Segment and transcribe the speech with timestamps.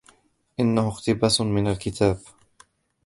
[0.59, 2.17] إنهُ أقتباس من الكتاب.